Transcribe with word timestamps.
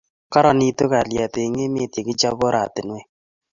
Karanitu 0.33 0.83
kalyet 0.91 1.33
eng' 1.43 1.61
emet 1.65 1.93
ye 1.95 2.01
kichop 2.07 2.39
oratinwek 2.47 3.07